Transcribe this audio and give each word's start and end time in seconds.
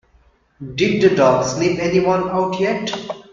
Did 0.73 1.03
the 1.03 1.15
dog 1.15 1.45
sniff 1.45 1.77
anyone 1.77 2.27
out 2.27 2.59
yet? 2.59 2.91